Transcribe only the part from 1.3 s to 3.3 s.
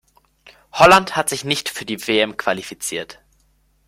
nicht für die WM qualifiziert.